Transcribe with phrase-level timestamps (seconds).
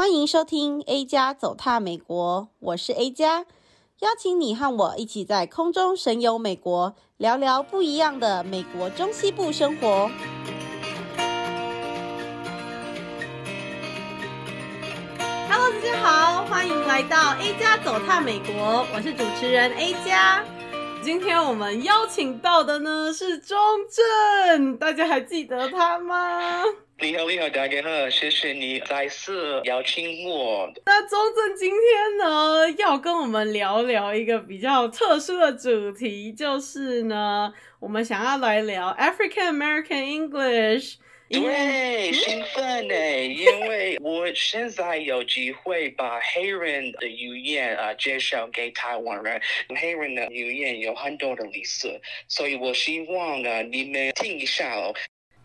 [0.00, 3.44] 欢迎收听 A 加走踏美国，我是 A 加，
[3.98, 10.10] 邀请你和我一起在空中神游美国，聊聊不一样的美国中西部生活。
[15.50, 20.42] Hello，大家好，欢迎来到 A 加走踏美国，我是主持人 A 加。
[21.02, 23.58] 今天我们邀请到的呢是钟
[23.90, 26.64] 正，大家还记得他吗？
[27.02, 30.70] 你好，你好，大家好，谢谢你再次邀请我。
[30.84, 40.96] 那周正今天呢，要跟我们聊聊一个比较特殊的主题，就是呢，我们想要来聊 African American English。
[41.30, 49.40] 对，兴奋呢，因为我现在有机会把黑人的语言啊介绍给台湾人。
[49.74, 54.92] 黑人的语言有很多的历史，所以我希望啊，你们听一下哦。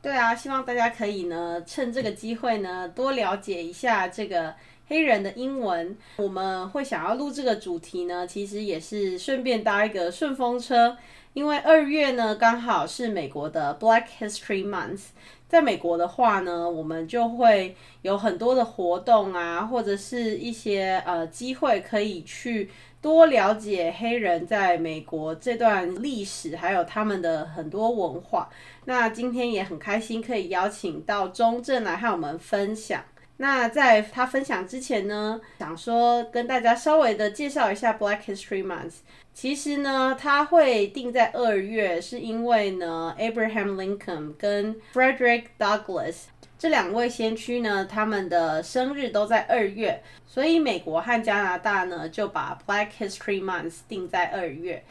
[0.06, 4.54] 对啊，希望大家可以呢，趁这个机会呢，多了解一下这个
[4.88, 5.98] 黑人的英文。
[6.18, 10.96] 我们会想要录这个主题呢，其实也是顺便搭一个顺风车，
[11.34, 15.06] 因为二月呢刚好是美国的 Black History Month。
[15.48, 22.70] 在美国的话呢，我们就会有很多的活动啊，或者是一些呃机会可以去。
[23.06, 28.50] 多了解黑人在美国这段历史，还有他们的很多文化。
[28.86, 33.04] 那今天也很开心可以邀请到钟正来和我们分享。
[33.38, 38.94] 那在他分享之前呢，想说跟大家稍微的介绍一下 Black History Month。
[39.36, 46.24] 其实呢，它会定在二月，是因为呢，Abraham Lincoln 跟 Frederick Douglass。
[46.58, 54.84] 这两位先驱呢，他们的生日都在二月，所以美国和加拿大呢就把 Black History Month 定在二月。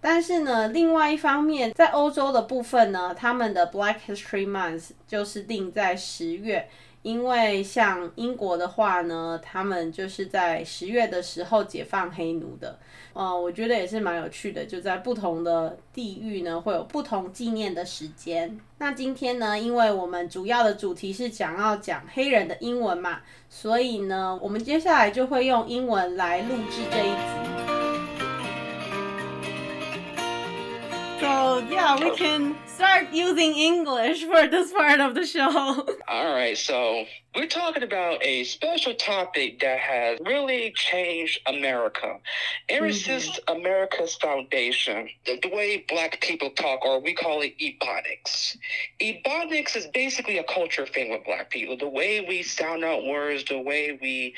[0.00, 6.68] 但是呢，另外一方面，在欧洲的部分呢，他们的 Black History Month 就是定在十月。
[7.08, 12.78] 因为像英国的话呢，他们就是在十月的时候解放黑奴的，
[13.14, 18.60] 呃，我觉得也是蛮有趣的，就在不同的地域呢会有不同纪念的时间。
[18.76, 27.18] 那今天呢，因为我们主要的主题是想要讲黑人的英文嘛，所以呢，我们接下来就会用英文来录制这一集。
[31.20, 35.84] So yeah, we can start using English for this part of the show.
[36.06, 37.06] All right, so
[37.38, 42.16] we're talking about a special topic that has really changed America.
[42.68, 42.94] Ever mm-hmm.
[42.94, 48.56] since America's foundation, the, the, way black people talk, or we call it ebonics.
[49.00, 51.76] Ebonics is basically a culture thing with black people.
[51.76, 54.34] The way we sound out words, the way we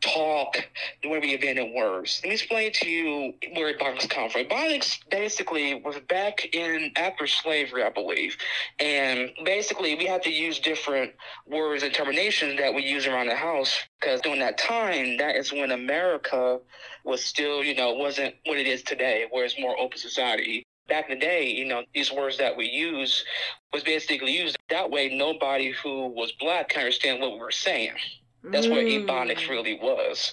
[0.00, 0.56] talk,
[1.02, 2.20] the way we invented words.
[2.24, 4.44] Let me explain to you where ebonics come from.
[4.44, 8.36] Ebonics basically was back in after slavery, I believe.
[8.78, 11.12] And basically we had to use different
[11.46, 15.52] words and terminations that we use around the house because during that time, that is
[15.52, 16.58] when America
[17.04, 21.08] was still, you know, wasn't what it is today, where it's more open society back
[21.08, 23.24] in the day, you know, these words that we use
[23.72, 25.08] was basically used that way.
[25.08, 27.94] Nobody who was black can understand what we were saying.
[28.42, 28.70] That's mm.
[28.70, 30.32] what Ebonics really was.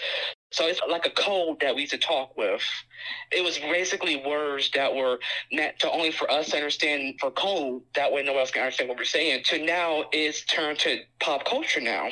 [0.51, 2.61] So it's like a code that we used to talk with.
[3.31, 5.19] It was basically words that were
[5.51, 7.81] meant to only for us to understand for code.
[7.95, 9.43] That way, no one else can understand what we're saying.
[9.45, 12.09] To now is turned to pop culture now.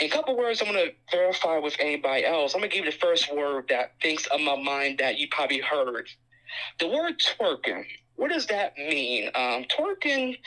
[0.00, 2.54] In a couple words, I'm going to verify with anybody else.
[2.54, 5.28] I'm going to give you the first word that thinks of my mind that you
[5.30, 6.08] probably heard.
[6.78, 7.84] The word twerking.
[8.16, 9.30] What does that mean?
[9.34, 10.38] Um, twerking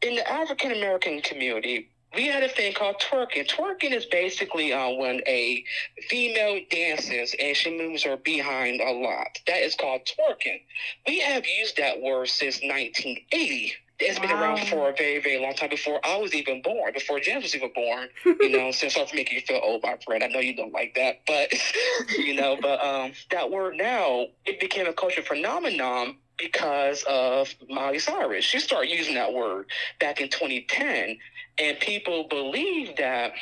[0.00, 3.48] in the African American community we had a thing called twerking.
[3.48, 5.64] Twerking is basically uh, when a
[6.08, 9.38] female dances and she moves her behind a lot.
[9.46, 10.60] That is called twerking.
[11.06, 13.74] We have used that word since 1980.
[13.98, 14.26] It's wow.
[14.26, 17.44] been around for a very, very long time before I was even born, before James
[17.44, 18.08] was even born.
[18.42, 20.24] You know, since I'm making you feel old, my friend.
[20.24, 21.52] I know you don't like that, but
[22.18, 28.00] you know, but um, that word now it became a cultural phenomenon because of Miley
[28.00, 28.44] Cyrus.
[28.44, 29.66] She started using that word
[30.00, 31.18] back in 2010
[31.62, 33.32] and people believe that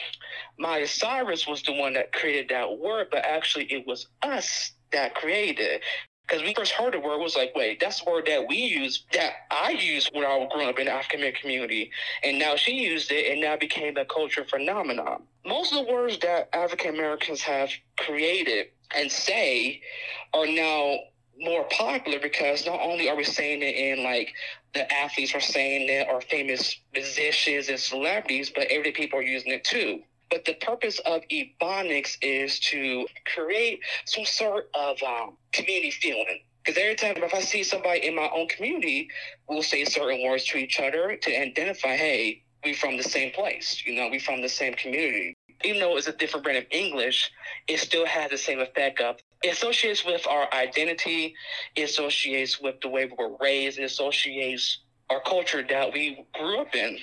[0.59, 5.15] Miley Cyrus was the one that created that word, but actually it was us that
[5.15, 5.83] created it.
[6.29, 9.05] Because we first heard the word was like, wait, that's the word that we use,
[9.15, 11.91] that I used when I was growing up in the African American community.
[12.23, 15.23] And now she used it and now became a culture phenomenon.
[15.47, 19.81] Most of the words that African Americans have created and say
[20.35, 20.99] are now
[21.41, 24.33] more popular because not only are we saying it in like
[24.75, 29.53] the athletes are saying it or famous musicians and celebrities, but everyday people are using
[29.53, 30.01] it too.
[30.31, 36.41] But the purpose of Ebonics is to create some sort of um, community feeling.
[36.65, 39.09] Because every time if I see somebody in my own community,
[39.49, 43.83] we'll say certain words to each other to identify, hey, we from the same place,
[43.87, 45.35] you know, we from the same community.
[45.65, 47.31] even though it's a different brand of English,
[47.67, 51.35] it still has the same effect of it associates with our identity,
[51.77, 54.79] it associates with the way we were raised, it associates
[55.09, 56.99] our culture that we grew up in.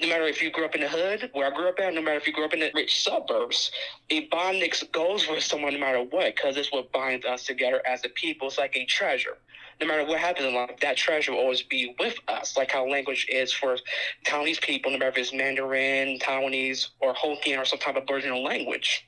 [0.00, 2.00] No matter if you grew up in the hood, where I grew up at, no
[2.00, 3.70] matter if you grew up in the rich suburbs,
[4.10, 8.08] Ebonics goes with someone no matter what, because it's what binds us together as a
[8.08, 8.48] people.
[8.48, 9.36] It's like a treasure.
[9.82, 12.88] No matter what happens in life, that treasure will always be with us, like how
[12.88, 13.76] language is for
[14.24, 18.42] Taiwanese people, no matter if it's Mandarin, Taiwanese, or Hokkien, or some type of original
[18.42, 19.06] language.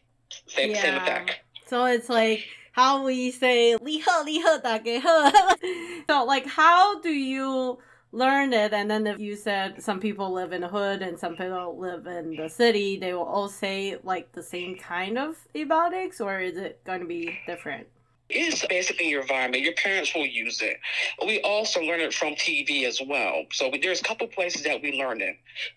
[0.49, 0.82] Same, yeah.
[0.82, 1.41] same effect.
[1.67, 2.44] So it's like
[2.75, 4.25] how we say liha.
[6.09, 7.79] So like how do you
[8.12, 8.73] learn it?
[8.73, 12.06] And then if you said some people live in the hood and some people live
[12.06, 16.56] in the city, they will all say like the same kind of ebonics or is
[16.56, 17.87] it going to be different?
[18.34, 19.62] It's basically your environment.
[19.62, 20.78] Your parents will use it.
[21.25, 23.44] We also learn it from TV as well.
[23.52, 25.36] So there's a couple places that we learn it.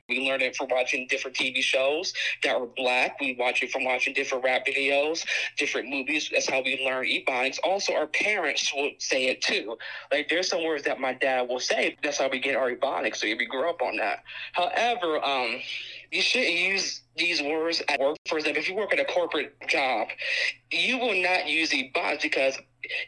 [0.09, 2.13] We learn it from watching different TV shows
[2.44, 3.19] that are black.
[3.19, 5.24] We watch it from watching different rap videos,
[5.57, 6.30] different movies.
[6.31, 7.59] That's how we learn ebonics.
[7.63, 9.77] Also, our parents will say it too.
[10.12, 11.95] Like there's some words that my dad will say.
[12.01, 13.18] That's how we get our ebonics.
[13.18, 14.24] So if we grow up on that.
[14.54, 15.59] However, um,
[16.12, 18.18] you shouldn't use these words at work.
[18.27, 20.07] For example, if you work at a corporate job,
[20.71, 22.57] you will not use ebonics because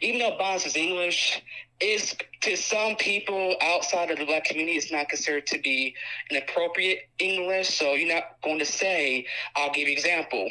[0.02, 1.42] even though bonds is English,
[1.80, 5.96] is to some people outside of the black community, it's not considered to be
[6.30, 7.70] an appropriate English.
[7.70, 9.26] So you're not going to say,
[9.56, 10.50] I'll give you example.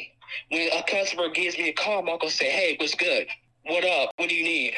[0.49, 3.27] When a customer gives me a call, I'm going to say, hey, what's good?
[3.65, 4.11] What up?
[4.17, 4.73] What do you need?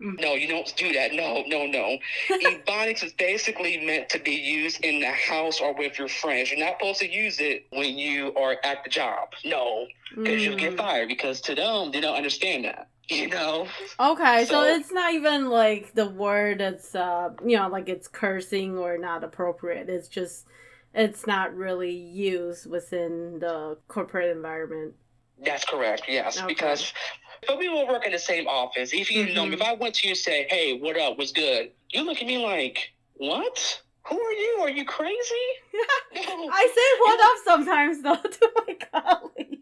[0.00, 0.20] Mm.
[0.20, 1.12] No, you don't do that.
[1.12, 1.98] No, no, no.
[2.30, 6.50] Ebonics is basically meant to be used in the house or with your friends.
[6.50, 9.30] You're not supposed to use it when you are at the job.
[9.44, 10.40] No, because mm.
[10.40, 10.76] you'll get mm.
[10.76, 11.08] fired.
[11.08, 12.88] Because to them, they don't understand that.
[13.10, 13.66] You know.
[13.98, 18.06] Okay, so, so it's not even like the word that's uh you know like it's
[18.06, 19.88] cursing or not appropriate.
[19.88, 20.44] It's just
[20.92, 24.92] it's not really used within the corporate environment.
[25.44, 26.02] That's correct.
[26.08, 26.46] Yes, okay.
[26.46, 26.92] because
[27.46, 28.92] but we will work in the same office.
[28.92, 29.34] If you mm-hmm.
[29.34, 31.18] know, if I went to you and say, "Hey, what up?
[31.18, 33.82] What's good?" You look at me like, "What?
[34.08, 34.58] Who are you?
[34.60, 35.46] Are you crazy?"
[36.14, 39.58] I say what up sometimes though to my colleague.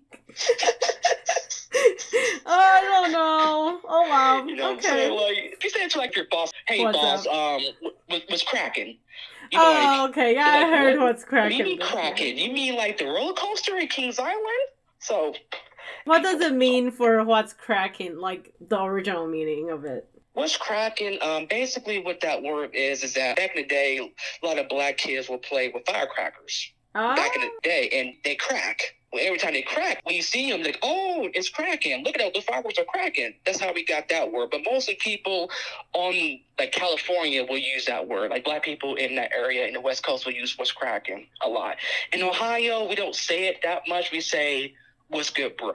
[1.74, 3.80] oh, I don't know.
[3.84, 4.44] Oh wow.
[4.46, 5.10] You know okay.
[5.10, 7.32] Well, if you say it to like your boss, "Hey, what's boss, up?
[7.32, 7.62] um,
[8.08, 8.98] was, was cracking."
[9.52, 10.34] You know, oh, like, okay.
[10.34, 11.58] Yeah, I heard what, what's cracking.
[11.58, 12.36] You mean cracking?
[12.36, 14.42] You mean like the roller coaster at Kings Island?
[14.98, 15.34] So
[16.06, 18.18] what does it mean for what's cracking?
[18.18, 20.08] Like the original meaning of it.
[20.32, 21.18] What's cracking?
[21.22, 24.68] Um, basically, what that word is is that back in the day, a lot of
[24.68, 26.72] black kids would play with firecrackers.
[26.92, 27.60] Back in the ah.
[27.62, 28.80] day, and they crack.
[29.18, 32.04] Every time they crack, when you see them, like, oh, it's cracking.
[32.04, 33.34] Look at that, the fireworks are cracking.
[33.46, 34.50] That's how we got that word.
[34.50, 35.50] But mostly people
[35.94, 38.30] on like California will use that word.
[38.30, 41.48] Like black people in that area in the West Coast will use what's cracking a
[41.48, 41.76] lot.
[42.12, 44.12] In Ohio, we don't say it that much.
[44.12, 44.74] We say
[45.08, 45.74] what's good, bruh?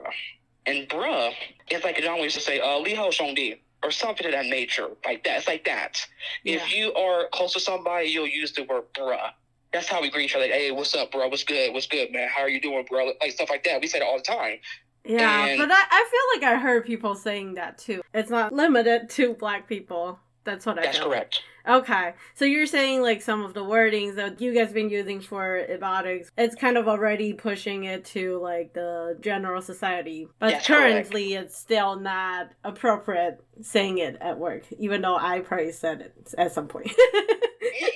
[0.66, 1.32] And bruh
[1.70, 4.88] is like John used to say, uh, Li Hao Shongdi, or something of that nature,
[5.04, 5.38] like that.
[5.38, 5.98] It's like that.
[6.44, 6.56] Yeah.
[6.56, 9.30] If you are close to somebody, you'll use the word bruh.
[9.72, 10.44] That's how we greet each other.
[10.44, 11.28] Like, hey, what's up, bro?
[11.28, 11.72] What's good?
[11.72, 12.28] What's good, man?
[12.28, 13.12] How are you doing, bro?
[13.20, 13.80] Like stuff like that.
[13.80, 14.58] We say it all the time.
[15.04, 15.58] Yeah, and...
[15.58, 18.02] but I, I feel like I heard people saying that too.
[18.14, 20.20] It's not limited to black people.
[20.44, 20.82] That's what I.
[20.82, 21.42] That's correct.
[21.66, 22.14] Okay.
[22.34, 26.28] So you're saying like some of the wordings that you guys been using for ebonics,
[26.36, 30.28] it's kind of already pushing it to like the general society.
[30.38, 35.72] But yes, currently it's still not appropriate saying it at work, even though I probably
[35.72, 36.90] said it at some point.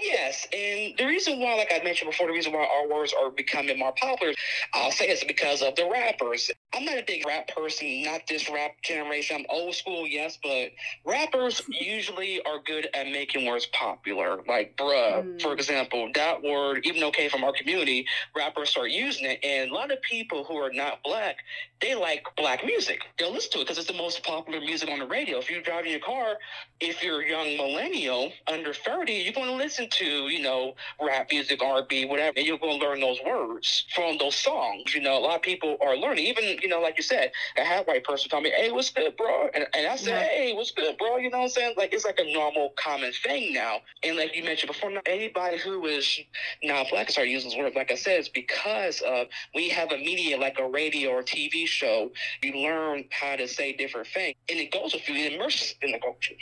[0.02, 3.30] yes, and the reason why, like I mentioned before, the reason why our words are
[3.30, 4.34] becoming more popular,
[4.72, 6.50] I'll say it's because of the rappers.
[6.74, 9.36] I'm not a big rap person, not this rap generation.
[9.36, 10.72] I'm old school, yes, but
[11.04, 14.40] rappers usually are good at making words popular.
[14.46, 15.42] Like, bruh, mm.
[15.42, 18.06] for example, that word, even though came from our community,
[18.36, 21.36] rappers start using it, and a lot of people who are not black,
[21.80, 23.02] they like black music.
[23.18, 25.38] They'll listen to it because it's the most popular music on the radio.
[25.38, 26.36] If you're driving your car,
[26.80, 31.28] if you're a young millennial under 30, you're going to listen to, you know, rap
[31.30, 34.94] music, R&B, whatever, and you're going to learn those words from those songs.
[34.94, 36.26] You know, a lot of people are learning.
[36.26, 39.16] Even, you know, like you said, a half white person told me, hey, what's good,
[39.16, 39.48] bro?
[39.54, 40.28] And, and I said, yeah.
[40.28, 41.16] hey, what's good, bro?
[41.16, 41.74] You know what I'm saying?
[41.76, 43.78] Like, it's like a normal, common thing now.
[44.02, 46.18] And like you mentioned before, not anybody who is
[46.62, 49.98] not black start using this word, like I said, it's because of we have a
[49.98, 52.10] media like a radio or TV show.
[52.42, 55.92] You learn how to say different things, and it goes with you, it immerses in
[55.92, 56.34] the culture.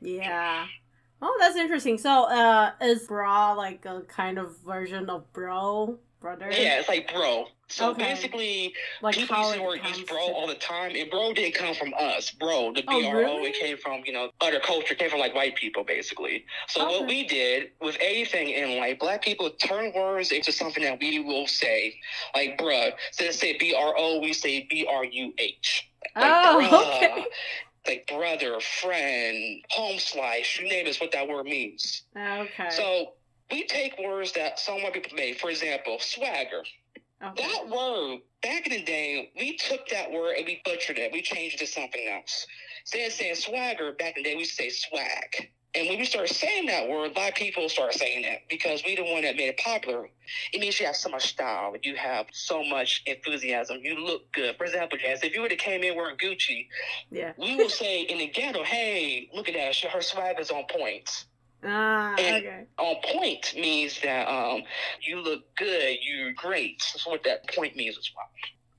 [0.00, 0.66] Yeah.
[1.22, 1.98] Oh, that's interesting.
[1.98, 6.50] So, uh, is bra like a kind of version of bro, brother?
[6.50, 7.46] Yeah, it's like bro.
[7.68, 8.04] So Okay.
[8.10, 11.32] basically, Like people used it the word use bro to- all the time, and bro
[11.32, 12.30] didn't come from us.
[12.30, 13.50] Bro, the Oh, B R O, really?
[13.50, 16.44] it came from you know other culture, came from like white people basically.
[16.68, 16.98] So Okay.
[16.98, 21.18] what we did with anything in like black people turn words into something that we
[21.18, 21.98] will say,
[22.34, 22.92] like bruh.
[23.08, 25.88] Instead of say B R O, we say B R U H.
[26.14, 27.26] Like, Oh, bruh, okay.
[27.88, 32.02] Like brother, friend, home slice, you name it, what that word means.
[32.16, 32.70] Okay.
[32.70, 33.12] So
[33.50, 35.38] we take words that some white people made.
[35.40, 36.62] For example, swagger.
[37.22, 37.42] Okay.
[37.42, 41.12] That word, back in the day, we took that word and we butchered it.
[41.12, 42.46] We changed it to something else.
[42.82, 45.50] Instead of saying swagger, back in the day, we say swag.
[45.76, 48.82] And when we started saying that word, a lot of people started saying that because
[48.84, 50.08] we the one that made it popular.
[50.54, 51.74] It means you have so much style.
[51.82, 53.80] You have so much enthusiasm.
[53.82, 54.56] You look good.
[54.56, 56.68] For example, Jazz, if you would have came in wearing Gucci,
[57.10, 57.32] yeah.
[57.36, 59.76] we will say in the ghetto, hey, look at that.
[59.90, 61.26] Her swag is on point.
[61.64, 62.64] Ah, And- okay.
[62.78, 64.62] On point means that um,
[65.00, 65.96] you look good.
[66.02, 66.82] You're great.
[66.92, 68.28] That's what that point means as well.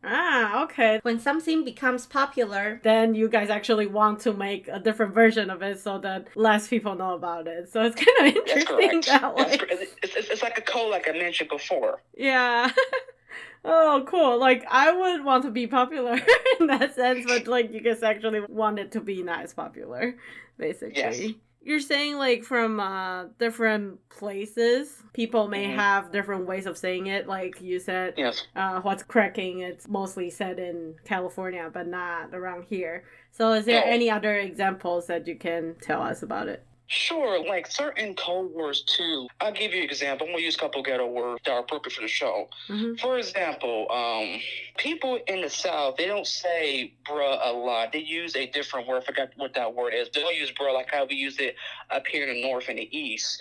[0.04, 1.00] Ah, okay.
[1.02, 5.62] When something becomes popular, then you guys actually want to make a different version of
[5.64, 7.70] it so that less people know about it.
[7.72, 9.58] So it's kind of interesting that way.
[9.70, 12.04] It's, it's, it's like a code, like I mentioned before.
[12.16, 12.72] Yeah.
[13.66, 14.40] oh, cool.
[14.40, 16.14] Like, I would want to be popular
[16.60, 20.16] in that sense, but like, you guys actually want it to be not as popular,
[20.58, 20.96] basically.
[20.96, 21.22] Yes.
[21.68, 25.76] You're saying, like, from uh, different places, people may Mhm.
[25.76, 27.28] have different ways of saying it.
[27.28, 28.48] Like you said, Yes.
[28.56, 33.04] uh, what's cracking, it's mostly said in California, but not around here.
[33.32, 33.92] So, is there No.
[33.92, 36.64] any other examples that you can tell us about it?
[36.88, 39.28] Sure, like certain code words too.
[39.42, 40.26] I'll give you an example.
[40.26, 42.48] I'm gonna use a couple ghetto words that are appropriate for the show.
[42.68, 44.40] hmm For example, um,
[44.78, 47.92] people in the South they don't say bruh a lot.
[47.92, 49.04] They use a different word.
[49.04, 50.10] I forgot what that word is.
[50.14, 51.56] They don't use bruh like how we use it
[51.92, 53.38] up here in the North and the East.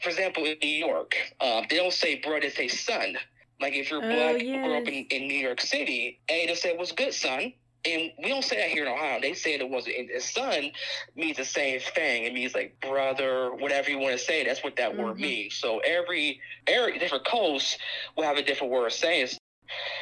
[0.00, 2.40] For example, in New York, um, they don't say bruh.
[2.40, 3.16] They say son.
[3.60, 6.76] Like if you're Oh, black, grew up in, in New York City, hey, they say
[6.76, 7.52] what's good, son.
[7.86, 9.20] And we don't say that here in Ohio.
[9.20, 10.70] They say it was and son
[11.16, 12.24] means the same thing.
[12.24, 14.44] It means like brother, whatever you want to say.
[14.44, 15.20] That's what that word Mhm.
[15.20, 15.54] means.
[15.56, 17.78] So every every different coast
[18.16, 19.28] will have a different word of saying.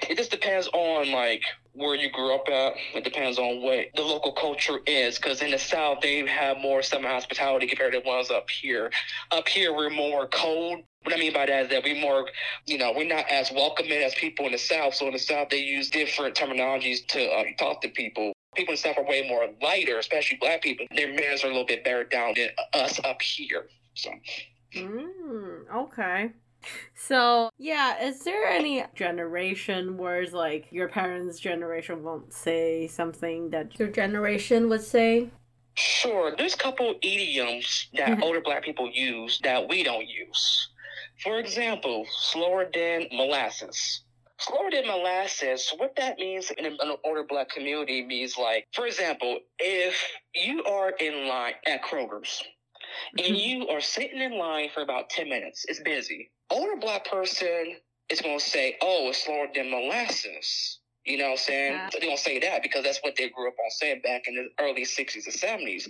[0.09, 2.75] It just depends on like where you grew up at.
[2.95, 5.17] It depends on what the local culture is.
[5.17, 8.91] Because in the South, they have more summer hospitality compared to ones up here.
[9.31, 10.85] Up here, we're more cold.
[11.05, 12.29] What I mean by that is that we're more,
[12.67, 14.95] you know, we're not as welcoming as people in the South.
[14.95, 18.33] So in the South, they use different terminologies to um, talk to people.
[18.55, 20.87] People in the South are way more lighter, especially black people.
[20.95, 23.67] Their manners are a little bit better down than us up here.
[23.95, 24.11] So
[24.75, 26.31] Mm, okay.
[26.95, 33.79] So, yeah, is there any generation words like your parents' generation won't say something that
[33.79, 35.31] your generation would say?
[35.75, 40.69] Sure, there's a couple idioms that older black people use that we don't use.
[41.23, 44.03] For example, slower than molasses.
[44.39, 49.39] Slower than molasses, what that means in an older black community means like, for example,
[49.61, 50.03] if
[50.35, 52.43] you are in line at Kroger's
[53.17, 53.35] and mm-hmm.
[53.35, 56.31] you are sitting in line for about 10 minutes, it's busy.
[56.51, 57.77] Older black person
[58.09, 60.81] is going to say, oh, it's slower than molasses.
[61.05, 61.73] You know what I'm saying?
[61.73, 61.91] Yeah.
[61.93, 64.49] They don't say that because that's what they grew up on saying back in the
[64.63, 65.89] early 60s and 70s.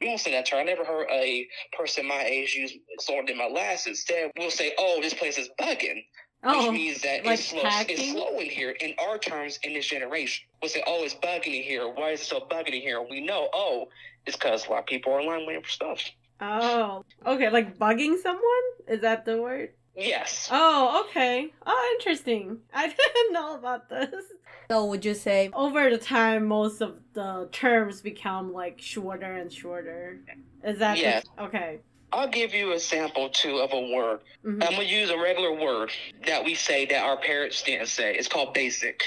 [0.00, 0.60] We don't say that term.
[0.60, 3.86] I never heard a person my age use sort in my last.
[3.86, 6.04] Instead, we'll say, oh, this place is bugging.
[6.44, 9.72] oh, which means that like it's, slow, it's slow in here in our terms in
[9.72, 10.46] this generation.
[10.60, 11.88] We'll say, oh, it's bugging in here.
[11.88, 13.00] Why is it so bugging in here?
[13.02, 13.88] We know, oh,
[14.26, 16.02] it's because a lot of people are online waiting for stuff.
[16.40, 18.42] oh, okay, like bugging someone?
[18.88, 19.70] Is that the word?
[19.96, 20.48] Yes.
[20.52, 21.52] Oh, okay.
[21.64, 22.58] Oh, interesting.
[22.74, 24.24] I didn't know about this.
[24.70, 29.52] So, would you say over the time, most of the terms become like shorter and
[29.52, 30.18] shorter?
[30.64, 31.80] Is that the- okay?
[32.12, 34.20] I'll give you a sample too of a word.
[34.44, 34.62] Mhm.
[34.64, 35.92] I'm gonna use a regular word
[36.26, 38.14] that we say that our parents didn't say.
[38.16, 39.02] It's called basic.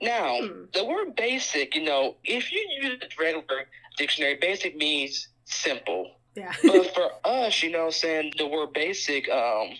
[0.00, 0.64] Now, Hmm.
[0.72, 3.66] the word basic, you know, if you use a regular
[3.98, 6.15] dictionary, basic means simple.
[6.36, 6.52] Yeah.
[6.62, 9.70] but for us, you know, saying the word basic, um,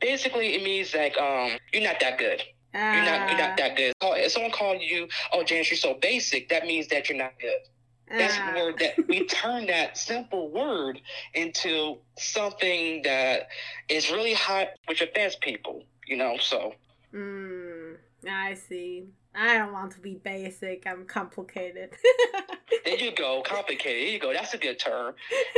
[0.00, 2.42] basically it means like um, you're not that good.
[2.74, 3.48] You're not you're Ah.
[3.48, 3.92] not that good.
[4.02, 7.60] If someone called you, oh James, you're so basic, that means that you're not good.
[8.08, 8.52] That's Ah.
[8.54, 11.00] the word that we turn that simple word
[11.34, 13.48] into something that
[13.88, 15.84] is really hot, which offends people.
[16.06, 16.74] You know, so
[17.14, 17.96] Mm,
[18.28, 19.04] I see.
[19.34, 20.86] I don't want to be basic.
[20.86, 21.90] I'm complicated.
[22.84, 24.02] there you go, complicated.
[24.02, 24.32] There you go.
[24.32, 25.14] That's a good term.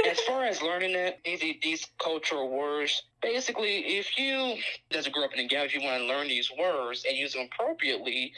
[0.08, 4.56] As far as learning it, these these cultural words, basically, if you
[4.90, 7.32] doesn't grow up in a ghetto, if you want to learn these words and use
[7.32, 8.32] them appropriately,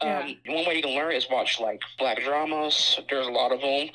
[0.00, 2.98] um, one way you can learn is watch like black dramas.
[3.10, 3.88] There's a lot of them.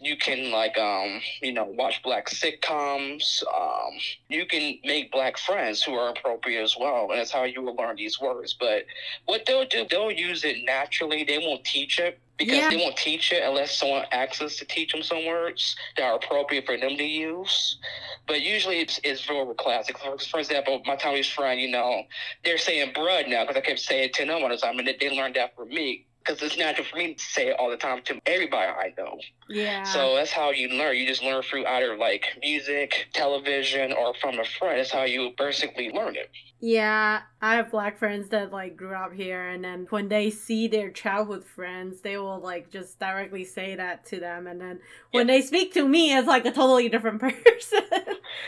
[0.00, 3.42] You can like um, you know watch black sitcoms.
[3.42, 3.98] Um,
[4.28, 7.74] you can make black friends who are appropriate as well, and that's how you will
[7.74, 8.54] learn these words.
[8.58, 8.84] But
[9.24, 11.24] what they'll do, they'll use it naturally.
[11.24, 12.70] They won't teach it because Yeah.
[12.70, 16.16] they won't teach it unless someone asks us to teach them some words that are
[16.16, 17.78] appropriate for them to use.
[18.26, 19.96] But usually it's, it's real classic.
[19.98, 22.02] For, example, my Taiwanese friend, you know,
[22.44, 24.86] they're saying "bruh" now because I kept saying it to them all the time, and
[24.86, 27.70] they, they learned that from me because it's natural for me to say it all
[27.70, 29.18] the time to everybody I know.
[29.48, 29.84] Yeah.
[29.84, 30.96] So that's how you learn.
[30.96, 34.78] You just learn through either like music, television, or from a friend.
[34.78, 36.30] That's how you basically learn it.
[36.58, 40.68] Yeah, I have black friends that like grew up here, and then when they see
[40.68, 45.26] their childhood friends, they will like just directly say that to them, and then when
[45.26, 47.82] they speak to me, it's like a totally different person.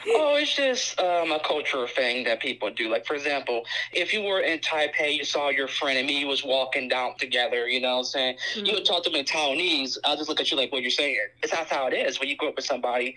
[0.08, 2.88] Oh, it's just um, a cultural thing that people do.
[2.88, 6.44] Like, for example, if you were in Taipei, you saw your friend and me was
[6.44, 8.36] walking down together, you know what I'm saying?
[8.56, 9.98] You would talk to them in Taiwanese.
[10.04, 11.18] I'll just look at you like, what you're saying.
[11.42, 13.14] It's that's how it is when you grow up with somebody,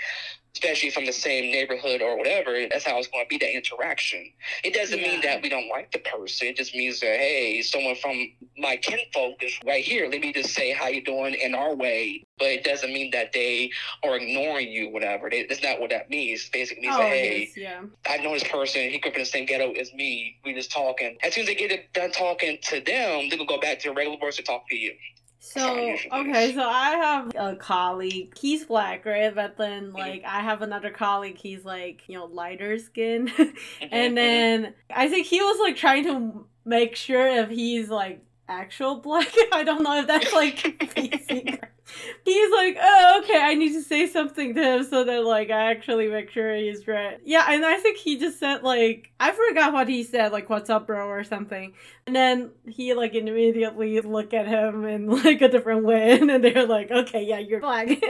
[0.54, 2.52] especially from the same neighborhood or whatever.
[2.70, 4.32] That's how it's going to be, that interaction.
[4.64, 6.48] It doesn't mean that we don't like the person.
[6.48, 10.10] It just means that, hey, someone from my kinfolk is right here.
[10.10, 12.26] Let me just say how you doing in our way.
[12.38, 13.72] But it doesn't mean that they
[14.04, 15.30] are ignoring you, whatever.
[15.30, 16.50] They, that's not what that means.
[16.50, 17.84] Basically means oh, that, hey, is, yeah.
[18.10, 18.90] I know this person.
[18.90, 20.40] He grew up in the same ghetto as me.
[20.44, 21.18] We just talking.
[21.24, 23.90] As soon as they get it done talking to them, they gonna go back to
[23.90, 24.94] their regular voice to talk to you.
[25.44, 28.38] So how it usually okay, so I have a colleague.
[28.38, 29.34] He's black, right?
[29.34, 29.96] But then Mm-hmm.
[29.98, 31.38] like I have another colleague.
[31.38, 33.28] He's like you know lighter skin,
[33.82, 38.24] Mm-hmm, and then I think he was like trying to make sure if he's like
[38.48, 39.28] actual black.
[39.52, 40.64] I don't know if that's like.
[42.26, 45.72] He's like, oh, okay, I need to say something to him so that like I
[45.72, 47.20] actually make sure he's right.
[47.24, 50.70] Yeah, and I think he just said like I forgot what he said, like "What's
[50.70, 51.74] up, bro?" or something.
[52.08, 56.42] And then he like immediately look at him in like a different way, and then
[56.42, 57.90] they're like, okay, yeah, you're black.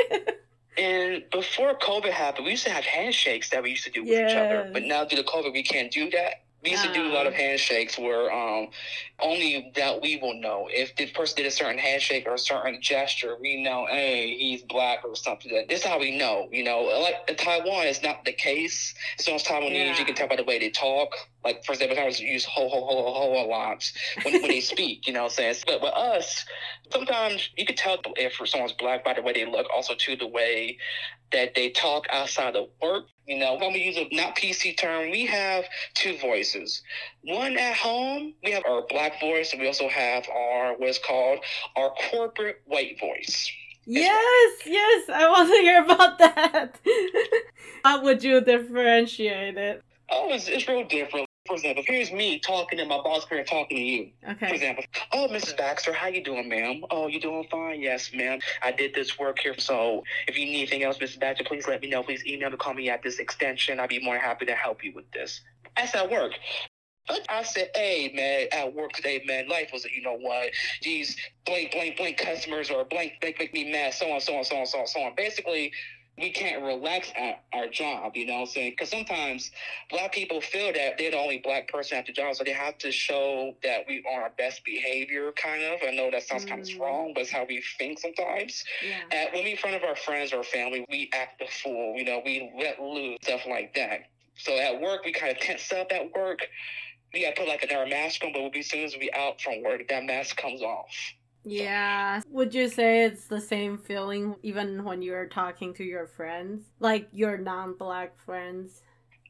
[0.77, 4.13] And before COVID happened, we used to have handshakes that we used to do with
[4.13, 4.69] each other.
[4.71, 6.40] But now due to COVID, we can't do that.
[6.63, 7.37] We used to do a lot of Ah.
[7.37, 8.67] handshakes where um,
[9.19, 10.69] only that we will know.
[10.71, 14.61] If the person did a certain handshake or a certain gesture, we know, hey, he's
[14.63, 15.51] black or something.
[15.67, 16.81] This is how we know, you know.
[16.83, 18.93] Like in Taiwan, it's not the case.
[19.17, 19.99] So as Taiwanese, Yeah.
[19.99, 21.15] you can tell by the way they talk.
[21.43, 23.91] Like, for example, Taiwanese use ho, ho, ho, ho, ho a lot
[24.23, 25.55] when, when they speak, you know what I'm saying?
[25.65, 26.45] But with us,
[26.91, 30.27] sometimes you can tell if someone's black by the way they look, also to the
[30.27, 30.77] way
[31.31, 33.05] that they talk outside of work.
[33.25, 36.83] You know, when we use a not PC term, we have two voices.
[37.23, 41.39] One at home, we have our black voice, and we also have our what's called
[41.75, 43.49] our corporate white voice.
[43.85, 46.79] yes, yes, I want to hear about that.
[47.83, 49.81] How would you differentiate it?
[50.09, 51.27] Oh, it's, it's real different.
[51.47, 54.11] For example, here's me talking to my boss here talking to you.
[54.29, 54.47] Okay.
[54.47, 55.57] For example, oh, Mrs.
[55.57, 56.83] Baxter, how you doing, ma'am?
[56.91, 57.81] Oh, you doing fine?
[57.81, 58.39] Yes, ma'am.
[58.61, 59.55] I did this work here.
[59.57, 61.19] So if you need anything else, Mrs.
[61.19, 62.03] Baxter, please let me know.
[62.03, 63.79] Please email me, call me at this extension.
[63.79, 65.41] I'd be more than happy to help you with this.
[65.75, 66.33] That's at work.
[67.07, 70.51] But I said, hey, man, at work today, man, life was, you know what,
[70.83, 74.43] these blank, blank, blank customers or blank, make, make me mad, so on, so on,
[74.43, 75.13] so on, so on, so on.
[75.17, 75.73] Basically,
[76.17, 78.71] we can't relax at our job, you know what I'm saying?
[78.71, 79.49] Because sometimes
[79.89, 82.77] black people feel that they're the only black person at the job, so they have
[82.79, 85.79] to show that we are our best behavior, kind of.
[85.87, 86.73] I know that sounds kind of Mm.
[86.73, 88.63] strong, but it's how we think sometimes.
[88.85, 88.99] Yeah.
[89.11, 92.05] At, when we in front of our friends or family, we act a fool, you
[92.05, 94.09] know, we let loose, stuff like that.
[94.35, 96.39] So at work, we kind of tense up at work.
[97.13, 99.41] We got to put like another mask on, but we'll as soon as we out
[99.41, 100.93] from work, that mask comes off.
[101.43, 102.21] Yeah.
[102.29, 106.71] Would you say it's the same feeling even when you're talking to your friends?
[106.79, 108.83] Like your non black friends?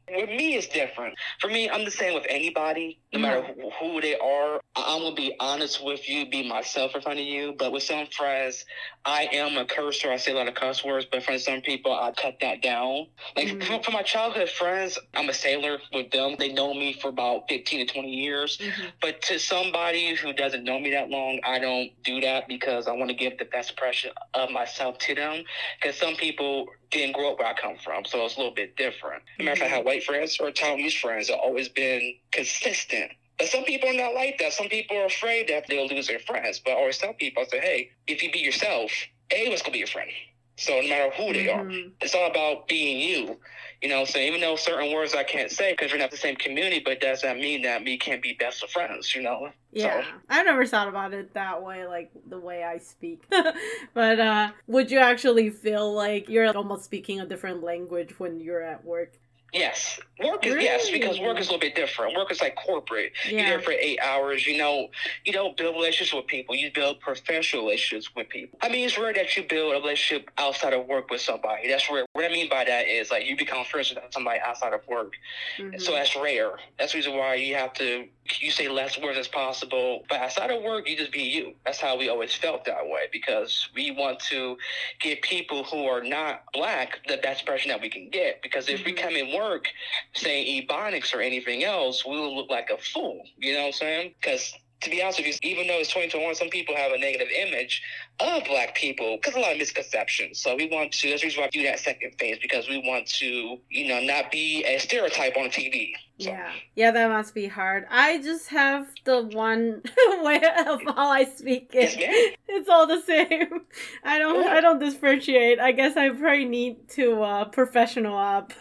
[0.09, 1.15] With me, it's different.
[1.39, 4.61] For me, I'm the same with anybody, no matter who, who they are.
[4.75, 7.53] I- I'm gonna be honest with you, be myself in front of you.
[7.57, 8.65] But with some friends,
[9.03, 10.11] I am a cursor.
[10.11, 13.07] I say a lot of cuss words, but for some people, I cut that down.
[13.35, 13.63] Like Mhm.
[13.63, 16.35] for, for my childhood friends, I'm a sailor with them.
[16.37, 18.57] They know me for about 15 to 20 years.
[18.57, 18.87] Mm-hmm.
[19.01, 22.93] But to somebody who doesn't know me that long, I don't do that because I
[22.93, 25.43] want to give the best impression of myself to them.
[25.81, 28.75] Because some people didn't grow up where I come from, so it's a little bit
[28.75, 29.23] different.
[29.39, 33.00] No matter if I had white friends or Taiwanese friends, I've always been consistent.
[33.37, 34.53] But some people are not like that.
[34.53, 36.59] Some people are afraid that they'll lose their friends.
[36.59, 38.91] But I always tell people, I say, hey, if you be yourself,
[39.31, 40.09] anyone's to be your friend.
[40.57, 41.93] So no matter who they are, Mhm.
[42.01, 43.39] it's all about being you.
[43.81, 46.35] You know, so even though certain words I can't say because we're not the same
[46.35, 49.15] community, but does that mean that we can't be best of friends?
[49.15, 49.49] You know?
[49.71, 50.03] Yeah.
[50.03, 53.23] So, I never thought about it that way, like the way I speak.
[53.95, 58.61] but uh would you actually feel like you're almost speaking a different language when you're
[58.61, 59.13] at work?
[59.53, 62.15] Yes, work is yes because work is a little bit different.
[62.15, 63.11] Work is like corporate.
[63.27, 64.47] You're there for eight hours.
[64.47, 64.87] You know,
[65.25, 66.55] you don't build relationships with people.
[66.55, 68.57] You build professional relationships with people.
[68.61, 71.67] I mean, it's rare that you build a relationship outside of work with somebody.
[71.67, 72.05] That's rare.
[72.13, 75.13] What I mean by that is like you become friends with somebody outside of work.
[75.57, 75.79] Mm-hmm.
[75.79, 76.53] So that's rare.
[76.79, 78.07] That's the reason why you have to
[78.39, 80.03] you say less words as possible.
[80.09, 81.53] But outside of work, you just be you.
[81.65, 84.57] That's how we always felt that way because we want to
[84.99, 88.41] give people who are not black the best version that we can get.
[88.41, 88.85] Because if mm-hmm.
[88.85, 89.65] we come in work
[90.13, 93.23] saying ebonics or anything else, we will look like a fool.
[93.37, 94.13] You know what I'm saying?
[94.21, 97.27] Because to be honest with you, even though it's 2021, some people have a negative
[97.37, 97.81] image
[98.19, 100.39] of black people because a lot of misconceptions.
[100.39, 102.79] So we want to, that's the reason why we do that second phase because we
[102.79, 105.93] want to, you know, not be a stereotype on TV.
[106.19, 106.29] So.
[106.29, 106.51] Yeah.
[106.75, 107.85] Yeah, that must be hard.
[107.89, 109.81] I just have the one
[110.23, 111.97] way of how I speak it.
[111.97, 113.61] Yes, it's all the same.
[114.03, 115.59] I don't I don't differentiate.
[115.59, 118.53] I guess I probably need to uh professional up.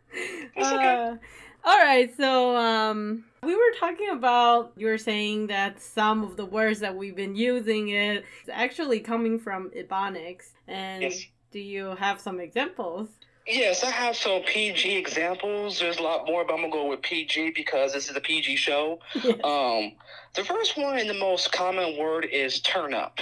[0.56, 1.16] uh,
[1.64, 6.44] all right, so um we were talking about you were saying that some of the
[6.44, 10.52] words that we've been using it is actually coming from Ebonics.
[10.66, 11.24] And yes.
[11.50, 13.08] do you have some examples?
[13.46, 15.78] Yes, I have some PG examples.
[15.78, 18.56] There's a lot more, but I'm gonna go with PG because this is a PG
[18.56, 19.00] show.
[19.22, 19.40] Yes.
[19.44, 19.92] Um,
[20.34, 23.20] the first one and the most common word is turn up.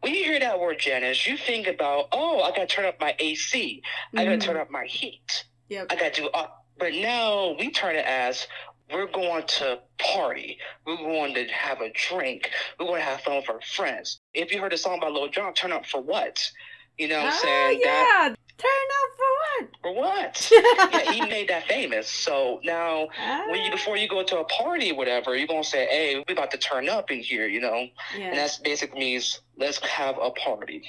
[0.00, 3.14] When you hear that word, Janice, you think about, oh, I gotta turn up my
[3.18, 3.82] AC.
[4.14, 4.46] I gotta mm-hmm.
[4.46, 5.44] turn up my heat.
[5.68, 5.86] Yep.
[5.90, 6.28] I gotta do.
[6.28, 6.46] Uh,
[6.80, 8.48] but now we turn it as
[8.92, 10.58] we're going to party.
[10.86, 12.50] We're going to have a drink.
[12.78, 14.20] We're going to have fun with our friends.
[14.34, 16.50] If you heard a song by Lil Jon, turn up for what?
[16.98, 17.80] You know what I'm oh, saying?
[17.84, 18.28] Yeah.
[18.28, 19.68] That, turn up for what?
[19.82, 20.52] For what?
[21.06, 22.08] yeah, he made that famous.
[22.08, 23.08] So now,
[23.48, 23.70] when you ah.
[23.70, 26.88] before you go to a party, whatever, you're gonna say, "Hey, we about to turn
[26.88, 28.26] up in here," you know, yeah.
[28.26, 30.82] and that's basically means let's have a party.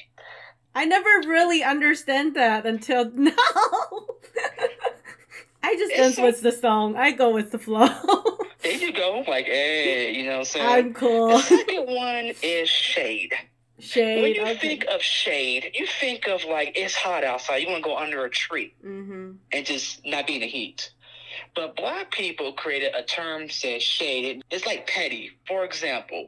[0.74, 3.32] I never really understand that until now.
[5.64, 6.96] I just dance with the song.
[6.96, 7.88] I go with the flow.
[8.64, 9.24] there you go.
[9.28, 10.68] Like, hey, you know what I'm saying?
[10.68, 11.30] I'm cool.
[11.30, 13.34] The second one is shade.
[13.80, 14.22] Shade.
[14.22, 14.58] When you okay.
[14.58, 17.58] think of shade, you think of like it's hot outside.
[17.58, 19.32] You want to go under a tree mm-hmm.
[19.52, 20.92] and just not be in the heat.
[21.56, 24.44] But black people created a term says shade.
[24.52, 25.32] It's like petty.
[25.48, 26.28] For example,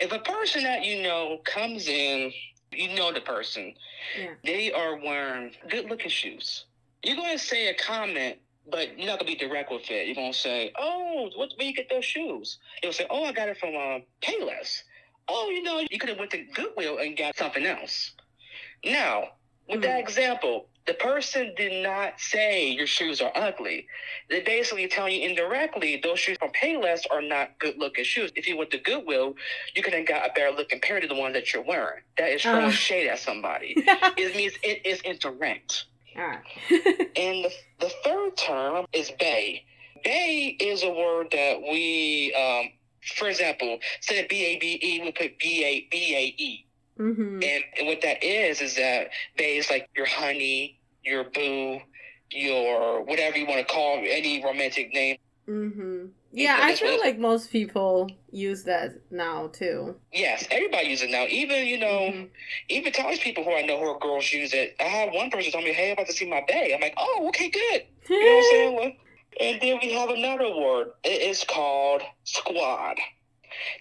[0.00, 2.32] if a person that you know comes in,
[2.72, 3.74] you know the person,
[4.18, 4.30] yeah.
[4.44, 6.64] they are wearing good looking shoes.
[7.02, 8.38] You're going to say a comment
[8.70, 10.06] but you're not gonna be direct with it.
[10.06, 13.48] You're gonna say, "Oh, what, where you get those shoes?" You'll say, "Oh, I got
[13.48, 14.82] it from uh, Payless."
[15.28, 18.12] Oh, you know, you could have went to Goodwill and got something else.
[18.84, 19.30] Now,
[19.68, 19.82] with mm-hmm.
[19.82, 23.86] that example, the person did not say your shoes are ugly.
[24.28, 28.30] They're basically telling you indirectly those shoes from Payless are not good looking shoes.
[28.36, 29.34] If you went to Goodwill,
[29.74, 32.02] you could have got a better looking pair to the one that you're wearing.
[32.18, 32.70] That is throwing uh.
[32.70, 33.74] shade at somebody.
[33.76, 35.86] it means it is indirect.
[36.70, 39.62] and the, the third term is bae.
[40.04, 42.70] Bae is a word that we, um,
[43.16, 46.66] for example, instead of B A B E, we put B A B A E.
[46.98, 47.42] Mm-hmm.
[47.42, 51.80] And, and what that is is that bae is like your honey, your boo,
[52.30, 55.16] your whatever you want to call any romantic name.
[55.48, 56.06] Mm-hmm.
[56.32, 59.94] Yeah, I feel like most people use that now too.
[60.12, 61.26] Yes, everybody uses it now.
[61.28, 62.24] Even you know, mm-hmm.
[62.68, 64.74] even college people who I know who are girls use it.
[64.80, 66.94] I had one person tell me, "Hey, I'm about to see my bae." I'm like,
[66.96, 68.96] "Oh, okay, good." You know what I'm saying?
[69.40, 70.92] And then we have another word.
[71.02, 72.98] It is called squad.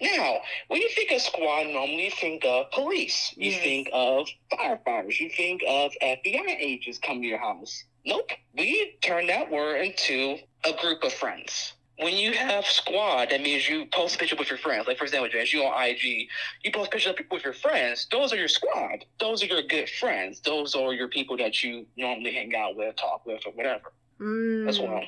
[0.02, 3.34] Now, when you think of squad, normally you think of police.
[3.38, 3.62] You yes.
[3.62, 5.20] think of firefighters.
[5.20, 7.84] You think of FBI agents come to your house.
[8.06, 8.32] Nope.
[8.58, 11.74] We turn that word into a group of friends.
[12.00, 14.88] When you have squad, that means you post a picture with your friends.
[14.88, 16.28] Like for example, James, you on IG,
[16.64, 18.08] you post pictures with your friends.
[18.12, 19.06] Those are your squad.
[19.20, 20.42] Those are your good friends.
[20.42, 23.94] Those are your people that you normally hang out with, talk with, or whatever.
[24.20, 24.66] Mm.
[24.66, 25.04] That's one.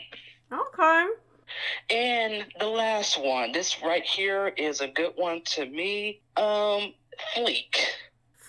[0.52, 1.06] Okay.
[1.90, 6.22] And the last one, this right here is a good one to me.
[6.38, 6.94] Um,
[7.36, 7.78] fleek.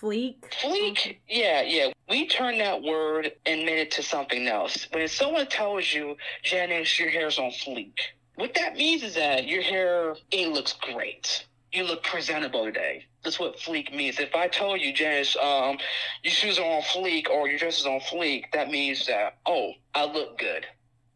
[0.01, 0.37] Fleek.
[0.63, 1.17] Fleek.
[1.29, 1.89] Yeah, yeah.
[2.09, 4.87] We turned that word and made it to something else.
[4.93, 7.95] When someone tells you, Janice, your hair's on fleek,
[8.35, 11.47] what that means is that your hair, it looks great.
[11.73, 13.05] You look presentable today.
[13.25, 14.21] That's what fleek means.
[14.21, 15.79] If I told you, Janice, um,
[16.23, 19.73] your shoes are on fleek or your dress is on fleek, that means that, oh,
[19.95, 20.67] I look good.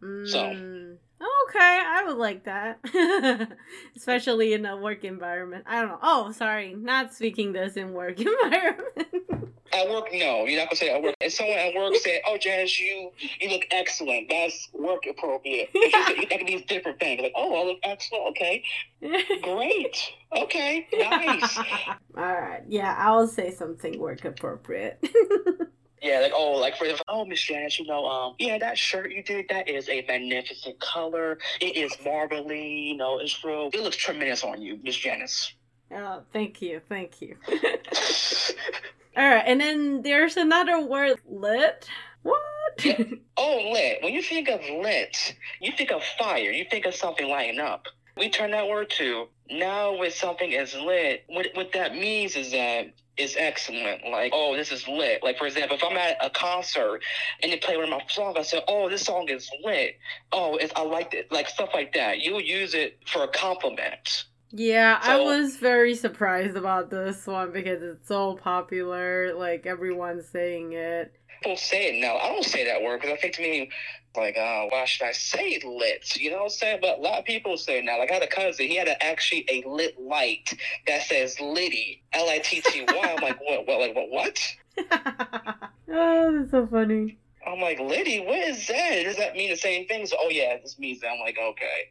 [0.02, 0.28] Mm.
[0.28, 2.78] So Okay, I would like that.
[3.96, 5.64] Especially in a work environment.
[5.66, 5.98] I don't know.
[6.02, 6.74] Oh, sorry.
[6.74, 9.08] Not speaking this in work environment.
[9.72, 10.46] at work, no.
[10.46, 11.14] You're not gonna say at work.
[11.20, 14.28] If someone at work said, "Oh, Janice, you you look excellent.
[14.30, 17.20] That's work appropriate." that can be a different things.
[17.20, 18.28] Like, "Oh, I look excellent.
[18.30, 18.64] Okay,
[19.42, 20.12] great.
[20.34, 21.64] Okay, nice." All
[22.16, 22.62] right.
[22.68, 25.04] Yeah, I'll say something work appropriate.
[26.00, 29.22] Yeah, like oh, like for oh, Miss Janice, you know, um, yeah, that shirt you
[29.22, 31.38] did, that is a magnificent color.
[31.60, 33.68] It is marbly, you know, it's real.
[33.72, 35.52] It looks tremendous on you, Miss Janice.
[35.92, 37.36] Oh, thank you, thank you.
[39.16, 41.86] All right, and then there's another word, lit.
[42.22, 42.40] What?
[42.82, 43.02] Yeah.
[43.42, 44.02] Oh, lit.
[44.02, 46.50] When you think of lit, you think of fire.
[46.50, 47.86] You think of something lighting up.
[48.16, 52.52] We turn that word to now when something is lit, what, what that means is
[52.52, 54.06] that is excellent.
[54.08, 55.22] Like, oh, this is lit.
[55.22, 57.02] Like, for example, if I'm at a concert
[57.42, 59.96] and they play one of my songs, I say, oh, this song is lit.
[60.32, 61.30] Oh, it's, I like it.
[61.30, 62.20] Like, stuff like that.
[62.20, 64.24] You'll use it for a compliment.
[64.52, 69.32] Yeah, I was very surprised about this one because it's so popular.
[69.34, 71.14] Like everyone's saying it.
[71.40, 72.16] People say it now.
[72.16, 73.70] I don't say that word because I think to me,
[74.16, 76.16] like, uh, why should I say lit?
[76.16, 76.78] You know what I'm saying?
[76.82, 77.98] But a lot of people say now.
[77.98, 80.52] Like, I had a cousin, he had a, actually a lit light
[80.86, 83.12] that says litty, L I T T Y.
[83.14, 84.54] I'm like, what, what, like, what, what?
[85.88, 87.18] oh, that's so funny.
[87.46, 89.02] I'm like, litty, what is that?
[89.04, 90.04] Does that mean the same thing?
[90.06, 91.08] So, oh, yeah, this means that.
[91.08, 91.88] I'm like, okay.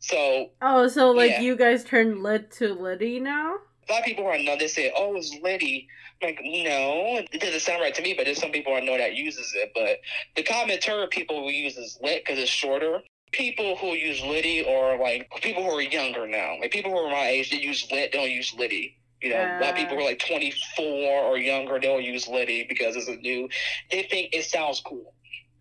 [0.00, 1.40] So, Oh, so like Yeah.
[1.40, 3.56] you guys turned lit to litty now?
[3.90, 5.88] A lot of people I know, they say, oh, it's litty.
[6.22, 8.96] I'm like, no, it doesn't sound right to me, but there's some people I know
[8.96, 9.72] that uses it.
[9.74, 9.98] But
[10.36, 13.00] the common term people will use is lit because it's shorter.
[13.32, 17.10] People who use litty or like people who are younger now, like people who are
[17.10, 18.96] my age, they use lit, don't use litty.
[19.20, 22.64] You know, a lot of people who are like 24 or younger, they'll use litty
[22.68, 23.48] because it's a new,
[23.90, 25.12] they think it sounds cool.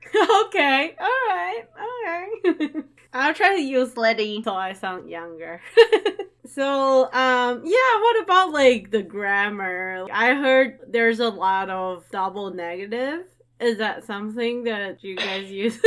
[0.45, 2.83] okay, all right, all right.
[3.13, 5.61] I'll try to use litty so I sound younger.
[6.45, 8.01] so, um, yeah.
[8.01, 10.05] What about like the grammar?
[10.11, 13.25] I heard there's a lot of double negative.
[13.59, 15.79] Is that something that you guys use?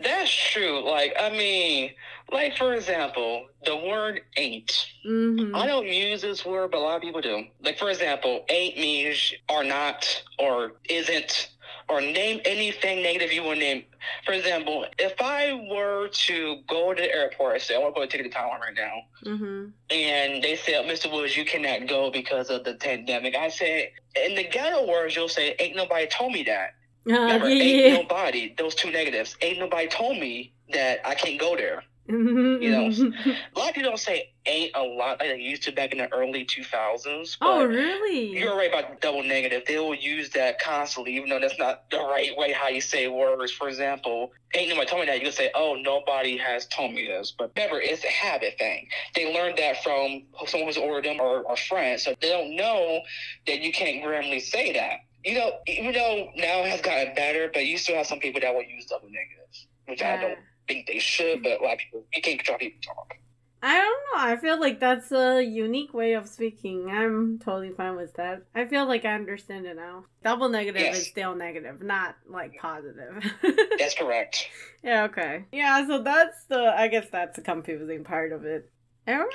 [0.00, 0.84] That's true.
[0.88, 1.90] Like, I mean,
[2.30, 4.86] like for example, the word ain't.
[5.04, 7.44] hmm I don't use this word, but a lot of people do.
[7.62, 11.50] Like, for example, ain't means are not or isn't
[11.88, 13.84] or name anything negative you want to name.
[14.24, 18.00] For example, if I were to go to the airport and say, I want to
[18.00, 18.92] go to ticket to Taiwan right now,
[19.24, 21.10] hmm and they said, Mr.
[21.10, 23.88] Woods, you cannot go because of the pandemic, I said,
[24.22, 26.74] in the ghetto words, you'll say, ain't nobody told me that.
[27.08, 28.02] Uh, Remember, yeah, ain't yeah.
[28.02, 31.84] nobody, those two negatives, ain't nobody told me that I can't go there.
[32.08, 32.86] You know.
[33.56, 35.98] A lot of people don't say ain't a lot like they used to back in
[35.98, 37.36] the early 2000s.
[37.40, 38.38] Oh, really?
[38.38, 39.64] You're right about double negative.
[39.66, 43.08] They will use that constantly, even though that's not the right way how you say
[43.08, 43.52] words.
[43.52, 45.16] For example, ain't nobody told me that.
[45.18, 47.34] You can say, oh, nobody has told me this.
[47.36, 48.88] But remember, it's a habit thing.
[49.14, 52.00] They learned that from someone who's older than them or a friend.
[52.00, 53.00] So they don't know
[53.46, 55.00] that you can't grammarly say that.
[55.24, 58.40] You know, even though now it has gotten better, but you still have some people
[58.40, 60.38] that will use double negatives, which I don't
[60.68, 63.14] think they should, but a lot of people, you can't control people talk.
[63.60, 64.22] I don't know.
[64.32, 66.88] I feel like that's a unique way of speaking.
[66.90, 68.42] I'm totally fine with that.
[68.54, 70.04] I feel like I understand it now.
[70.22, 70.98] Double negative Yes.
[70.98, 73.20] is still negative, not like positive.
[73.78, 74.48] That's correct.
[74.84, 75.44] yeah, okay.
[75.50, 78.70] Yeah, so that's the I guess that's the confusing part of it.
[79.08, 79.26] Alright.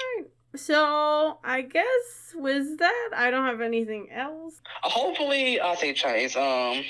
[0.57, 4.63] So I guess with that I don't have anything else.
[4.83, 6.35] Uh, Hopefully, I say Chinese.
[6.37, 6.83] Um，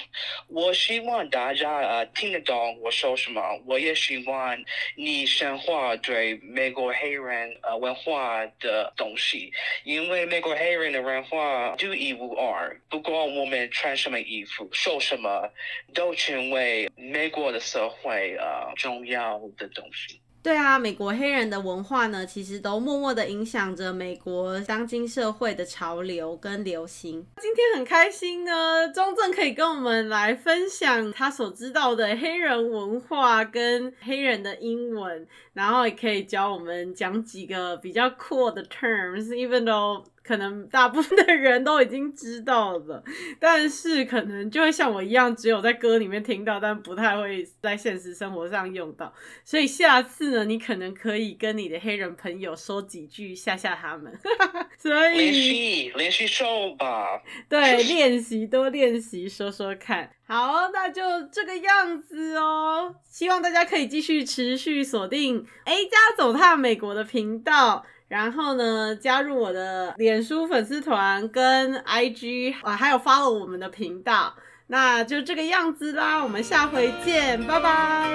[0.47, 3.43] 我希望大家呃听得懂我说什么。
[3.67, 4.57] 我也希望
[4.97, 12.81] 你深化对美国黑人呃文化的东西，因为美国黑人的文化独一无二。
[12.89, 15.51] 不管我们穿什么衣服、说什么，
[15.93, 20.21] 都成为美国的社会呃重要的东西。
[20.44, 27.26] 对啊，美国黑人的文化呢，其实都默默的影响着美国当今社会的潮流跟流行。
[27.40, 43.04] 今天很开心呢，中正可以跟我们来分享他所知道的黑人文化跟黑人的英文，然后也可以教我们讲几个比较酷的 terms，even though 可能大部分的人都已经知道了，
[43.40, 49.14] 但是可能就会像我一样，只有在歌里面听到，但不太会在现实生活上用到。
[49.44, 54.18] 所以下次呢，你可能可以跟你的黑人朋友说几句吓吓他们。
[54.80, 57.22] 所连以续连续说吧。
[57.50, 60.10] 对练习多练习说说看。
[60.26, 62.96] 好，那就这个样子哦。
[63.10, 67.86] 希望大家可以继续持续锁定 A 加走踏美国的频道。
[68.14, 74.36] 然后呢，加入我的脸书粉丝团跟 IG 啊，还有 follow 我们的频道。
[74.68, 78.08] 那就这个样子啦，我们下回见，拜拜。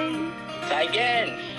[0.69, 1.58] 再见。